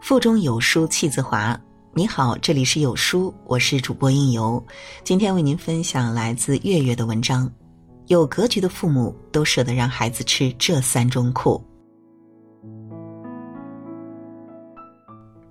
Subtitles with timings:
[0.00, 1.60] 腹中有书气自华。
[1.92, 4.64] 你好，这里是有书，我是主播应由。
[5.04, 7.52] 今天为您分享来自月月的文章。
[8.06, 11.62] 有格局的父母都舍得让孩子吃这三种苦。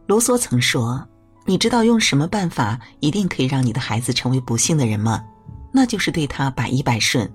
[0.08, 1.08] 卢梭曾说
[1.46, 5.24] ：“你知道用什么办法一定可以让你的孩子成为不幸的人吗？
[5.72, 7.32] 那就是对他百依百顺。”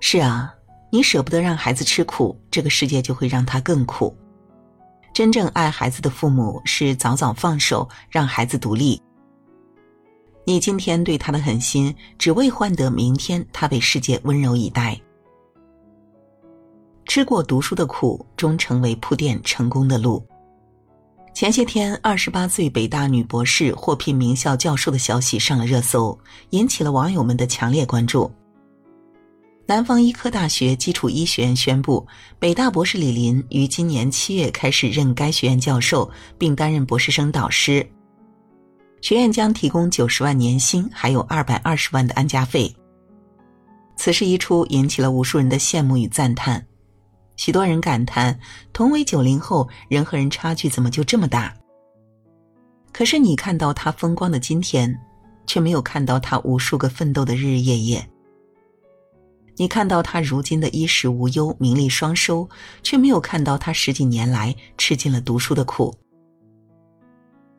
[0.00, 0.54] 是啊，
[0.94, 4.16] 你舍不得让孩子吃苦，这个世界就会让他更苦。
[5.12, 9.02] 真正爱孩子的父母是早早放手，让孩子独立。
[10.44, 14.96] 你今天对他的狠心，只为换得明天他被世界温柔以待。
[17.06, 20.24] 吃过读书的苦，终成为铺垫成功的路。
[21.34, 26.16] 前些天，二十八岁北大女博士获聘名校教授的消息上了热搜，
[26.50, 28.30] 引起了网友们的强烈关注。
[29.66, 32.06] 南方医科大学基础医学院宣布，
[32.38, 37.86] 北大博士李林于今年七月开始任该学院教授，并担任博士生导师。
[39.00, 42.74] 学院将提供九十万年薪，还有二百二十万的安家费。
[43.96, 46.62] 此事一出，引起了无数人的羡慕与赞叹。
[47.36, 48.38] 许多人感叹，
[48.74, 51.54] 同为九零后，人和人差距怎么就这么大？
[52.92, 54.94] 可是你看到他风光的今天，
[55.46, 58.06] 却没有看到他无数个奋斗的日日夜夜。
[59.56, 62.48] 你看到他如今的衣食无忧、名利双收，
[62.82, 65.94] 却没有看到他十几年来吃尽了读书的苦。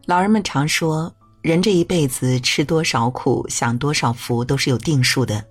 [0.05, 5.43] 老人们常说，人这一辈子吃多少苦、享多少福都是有定数的。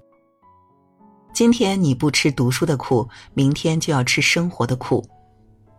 [1.32, 5.04] 今天你不吃读书的苦，明天就要吃生活的苦。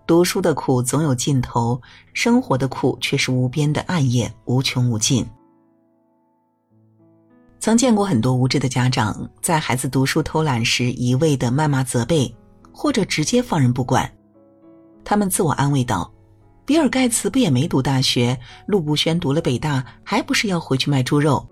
[0.08, 1.82] 读书的苦总有尽头，
[2.14, 5.26] 生活的苦却是无边的暗夜，无穷无尽。
[7.66, 12.32] 曾见过很多无知的家长，在孩子读书偷懒时一味的谩骂责备，
[12.72, 14.08] 或者直接放任不管。
[15.04, 16.14] 他们自我安慰道
[16.64, 21.44] ：“比尔盖茨不也没读大学，陆步轩读了北大，还不是要回去卖猪肉？”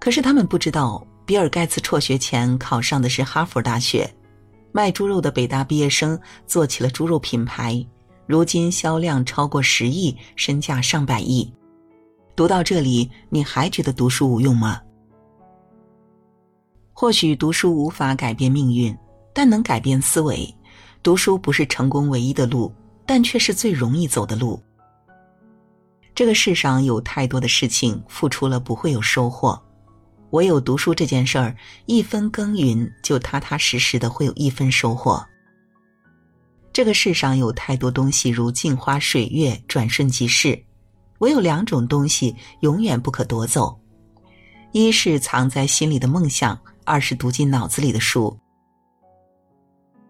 [0.00, 4.12] 可是他们不知道，比尔盖茨辍学前考上的是哈佛大学，
[4.72, 7.80] 卖猪肉的北大毕业生做起了猪肉品牌，
[8.26, 11.48] 如今销量超过十亿，身价上百亿。
[12.34, 14.80] 读到这里，你还觉得读书无用吗？
[16.92, 18.96] 或许读书无法改变命运，
[19.34, 20.52] 但能改变思维。
[21.02, 22.72] 读书不是成功唯一的路，
[23.04, 24.62] 但却是最容易走的路。
[26.14, 29.60] 这个世上有太多的事情，付出了不会有收获，
[30.30, 31.56] 唯有读书这件事儿，
[31.86, 35.22] 一分耕耘就踏踏实实的会有一分收获。
[36.72, 40.62] 这个世上有太多东西如镜花水月，转瞬即逝。
[41.22, 43.78] 唯有两种东西永远不可夺走，
[44.72, 48.36] 一是藏在心里的梦想，二是读进脑子里的书。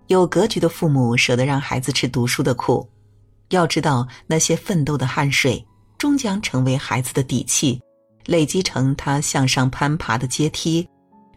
[0.06, 2.88] 有格局的父母舍得让孩子吃读书的苦，
[3.50, 5.62] 要知道那些奋斗的汗水
[5.98, 7.78] 终将成为孩子的底气，
[8.24, 10.88] 累积成他向上攀爬的阶梯，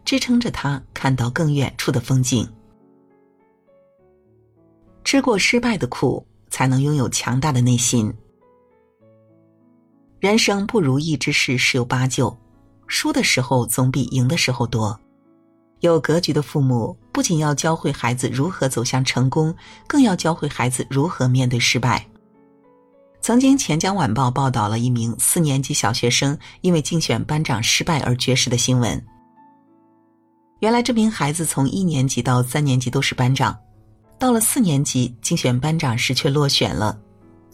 [0.06, 2.48] 支撑着他看到更远处的风景。
[5.04, 8.10] 吃过失败的苦，才能拥有强大的内心。
[10.18, 12.34] 人生不如意之事十有八九，
[12.86, 14.98] 输的时候总比赢的时候多。
[15.80, 19.54] 有格局的父母不仅要教会孩子如何走向成功，
[19.86, 22.04] 更要教会孩子如何面对失败。
[23.20, 29.04] 曾经，《钱江晚报》报道了一名四年级小学生因为竞选班长失败而绝食的新闻。
[30.60, 33.54] 原来，这名孩子从一年级到三年级都是班长，
[34.18, 36.98] 到了四年级竞选班长时却落选了。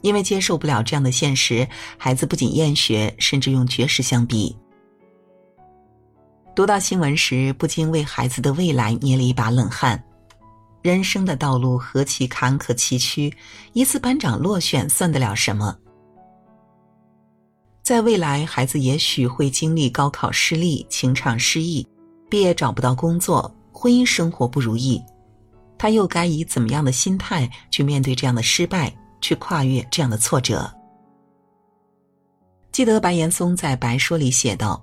[0.03, 4.55] 因为接受不了这样的现实，孩子不仅厌学，甚至用绝食相逼。
[6.55, 10.03] 读到新闻时，不禁为孩子的未来捏了一把冷汗。
[10.83, 13.33] 人生的道路何其坎坷崎岖，
[13.73, 15.75] 一次班长落选算得了什么？
[17.83, 21.87] 在未来，孩子也许会经历高考失利、情场失意、
[22.29, 25.01] 毕业找不到工作、婚姻生活不如意，
[25.79, 28.93] 他又该以怎么样的心态去面对这样的失败？
[29.23, 30.71] 去跨越这样的挫折。
[32.71, 34.83] 记得白岩松在《白说》里写道：“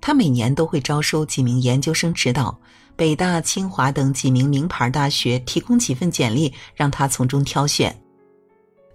[0.00, 2.56] 他每年都会招收几名研究生指导，
[2.96, 7.96] 北大、清华等几名名牌大学提供几份简历，让他从中挑选。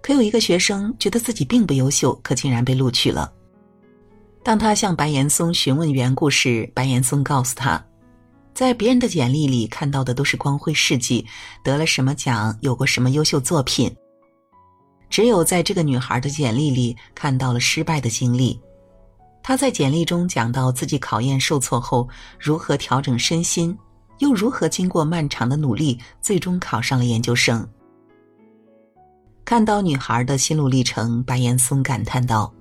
[0.02, 3.32] 可有一个学生觉得自己并不优秀，可竟然被录取了。
[4.42, 7.82] 当他向白岩松询问缘故时，白岩松告诉他，
[8.52, 11.26] 在别人的简历里看到的都是光辉事迹，
[11.62, 13.90] 得了什么奖，有过什么优秀作品。”
[15.14, 18.58] 只有在这个女孩的简历里看到了失败的经历，
[19.44, 23.78] 她在简历中讲到自己考验受挫后如何调整身心，
[24.18, 27.64] 又如何经过漫长的努力，最终考上了研究生？
[29.44, 32.52] 看到女孩的心路历程，白岩松感叹道：“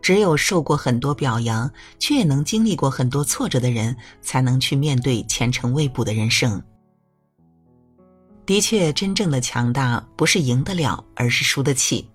[0.00, 1.68] 只有受过很多表扬，
[1.98, 6.62] 却也能经历过很多挫折的人，才能去面对前程未卜的人生。
[8.46, 12.08] 的确，真正的强大不是赢得了，而是输得起。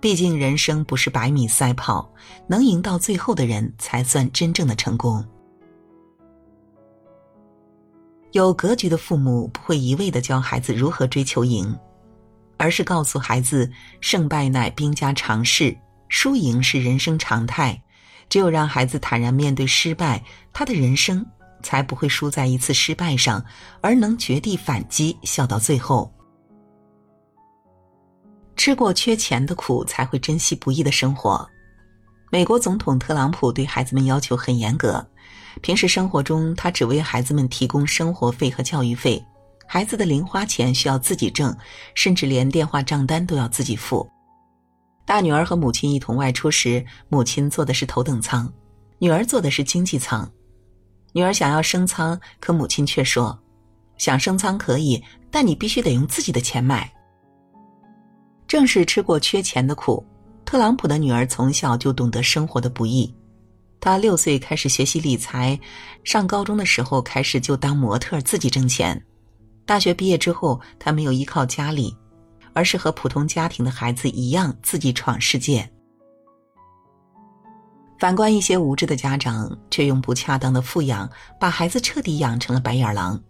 [0.00, 2.10] 毕竟，人生不是百米赛跑，
[2.46, 5.24] 能赢到最后的人才算真正的成功。
[8.32, 11.74] 有格局的父母不会一味的教孩子如何追求赢。”
[12.56, 13.70] 而是告诉孩子，
[14.00, 15.76] 胜败乃兵家常事，
[16.08, 17.78] 输赢是人生常态。
[18.28, 21.26] 只有让孩子坦然面对失败，他的人生
[21.64, 23.44] 才不会输在一次失败上，
[23.80, 26.08] 而能绝地反击，笑到最后。
[28.54, 31.44] 吃过缺钱的苦，才会珍惜不易的生活。
[32.30, 35.04] 美国总统特朗普对孩子们要求很严格，
[35.60, 39.24] 平时生活中他只为孩子们提供生活费和教育费。
[39.66, 41.56] 孩子的零花钱需要自己挣，
[41.94, 44.08] 甚至连电话账单都要自己付。
[45.06, 48.50] 大女儿和母亲一同外出时，母亲坐的是头等舱，
[48.98, 50.30] 女儿坐的是经济舱。
[51.14, 53.38] 女儿想要升舱，可母亲却说
[53.98, 55.00] ：“想升舱可以，
[55.30, 56.92] 但你必须得用自己的钱买。”
[58.48, 60.04] 正是吃过缺钱的苦，
[60.44, 63.14] 特朗普的女儿从小就懂得生活的不易。
[63.78, 65.56] 她六岁开始学习理财，
[66.02, 69.00] 上高中的时候开始就当模特自己挣钱。
[69.64, 71.96] 大学毕业之后，他没有依靠家里，
[72.52, 75.70] 而是和普通家庭的孩子一样自己闯世界。
[77.98, 81.08] 反观一些无知的家长，却用不恰当的富养
[81.40, 83.20] 把孩子彻底养成了白眼狼。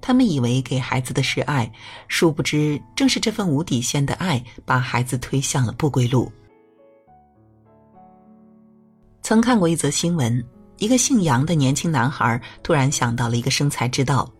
[0.00, 1.70] 他们以为给孩子的是爱，
[2.06, 6.30] 殊不知正是这份无底线的爱把孩子推向了不归路。
[9.22, 10.44] 曾看过一则新闻，
[10.78, 14.30] 一个姓杨的年轻男孩突然想到了一个生财之道。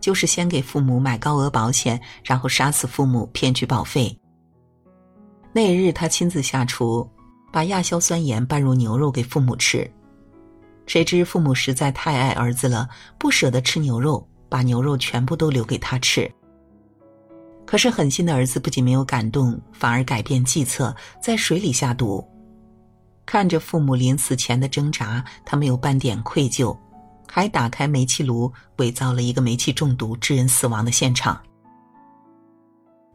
[0.00, 4.12] 就是先给父母买高额保险，然后杀死父母骗取保费。
[5.52, 7.08] 那日他亲自下厨，
[7.52, 9.88] 把亚硝酸盐拌入牛肉给父母吃。
[10.86, 12.88] 谁知父母实在太爱儿子了，
[13.18, 16.28] 不舍得吃牛肉，把牛肉全部都留给他吃。
[17.64, 22.26] 可是狠心的儿子不仅没有感动，反而改变计策，在水里下毒。
[23.24, 26.76] 看着父母临死前的挣扎，他没有半点愧疚。
[27.34, 31.40] 还打开煤气炉，伪造了一个煤气中毒致人死亡的现场。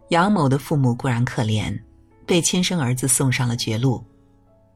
[0.10, 1.78] 杨某的父母固然可怜，
[2.26, 4.04] 被亲生儿子送上了绝路，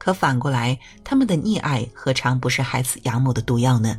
[0.04, 3.96] 可反过来，他们的溺爱何尝不是害死杨某的毒药呢？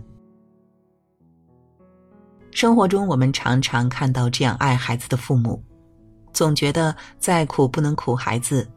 [2.50, 5.62] 生活中，我们常常看到这样爱孩子的父母，
[6.32, 8.68] 总觉得再苦不能苦孩子，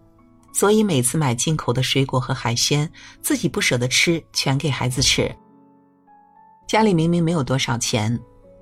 [0.53, 2.87] 所以每次买进口的水果和海鲜，
[3.23, 5.35] 自己不舍得吃，全给孩子吃。
[6.67, 8.15] 家里明明没有多少钱，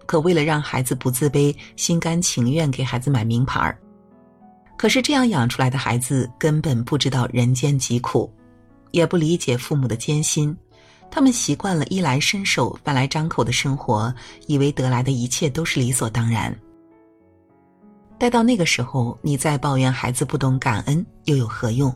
[0.05, 3.77] 可为了让孩子不自卑，心甘情愿给孩子买名牌儿。
[4.77, 8.33] 可是这样养出来的孩子根本不知道人间疾苦，
[8.93, 10.55] 也不理解父母的艰辛。
[11.11, 14.13] 他们习惯了衣来伸手、饭来张口的生活，
[14.47, 16.55] 以为得来的一切都是理所当然。
[18.17, 21.93] 待到那个时候，你再抱怨孩子不懂感恩，又有何用？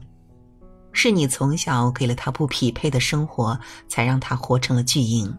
[0.91, 3.57] 是你从小给了他不匹配的生活，
[3.87, 5.31] 才让他活成了巨婴。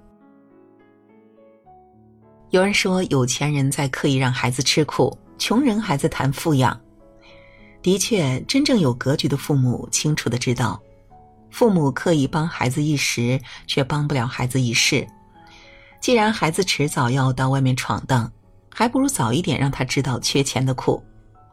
[2.51, 6.81] 有人说，有钱人在刻意让孩子吃苦，穷人还在谈富养。
[7.83, 10.81] 的确，真正有格局的父母清楚的知道，
[11.51, 15.07] 父母刻意帮孩子一时，却帮不了孩子一世。
[16.01, 18.31] 既然孩子迟早要到外面闯荡，
[18.73, 21.03] 还不如早一点让他知道缺钱的苦，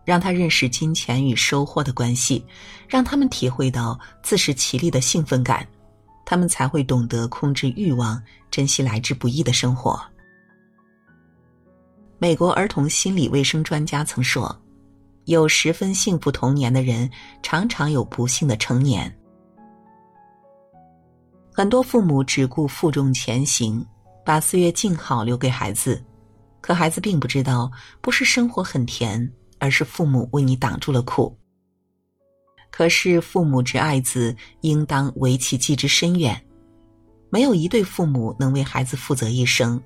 [0.03, 2.45] 让他认识金钱与收获的关系，
[2.87, 5.67] 让他们体会到自食其力的兴奋感，
[6.25, 8.21] 他们才会懂得控制欲望，
[8.51, 9.99] 珍惜来之不易的生活。
[12.19, 14.55] 美国儿童心理卫生专家曾说
[15.25, 17.09] ：“有十分幸福童年的人，
[17.41, 19.11] 常常有不幸的成年。”
[21.57, 23.81] 很多父母只顾负重前行，
[24.25, 26.03] 把岁月静好留给孩子，
[26.59, 27.71] 可孩子并不知道，
[28.01, 31.33] 不是生活很甜，而是父母为你挡住了苦。
[32.69, 36.45] 可是父母之爱子，应当为其计之深远。
[37.29, 39.81] 没有一对父母能为孩子负责一生。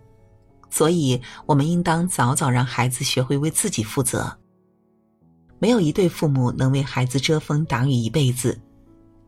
[0.72, 4.36] 所以，我们应当早早让孩子学会为自己负责。
[5.60, 8.60] 没有一对父母能为孩子遮风挡雨一辈子，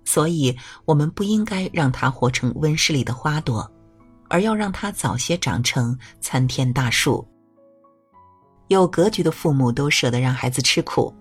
[0.03, 0.55] 所以
[0.85, 3.69] 我们不应该让他活成温室里的花朵，
[4.29, 7.27] 而要让他早些长成参天大树。
[8.67, 11.13] 有格局的父母都舍得让孩子吃苦，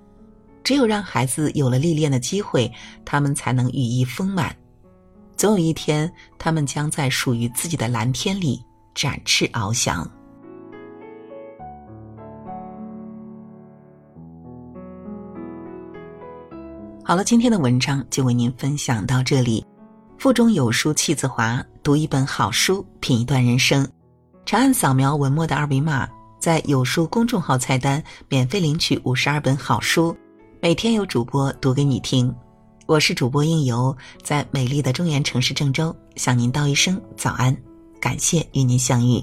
[0.62, 2.72] 只有让孩子有了历练的机会，
[3.04, 4.54] 他们才能羽翼丰满。
[5.36, 8.62] 总有一天，他们将在属于自己的蓝天里。
[8.92, 10.10] 展翅翱翔。
[17.10, 19.66] 好了，今天的文章就为您分享到这里。
[20.16, 23.84] 腹中有书气自华，读一本好书，品一段人生。
[24.46, 30.16] 长按扫描文末的二维码，在有书公众号菜单免费领取五十二本好书，
[30.62, 32.32] 每天有主播读给你听。
[32.86, 37.56] 我是主播应由，在美丽的中原城市郑州向您道一声早安，
[38.00, 39.20] 感谢与您相遇。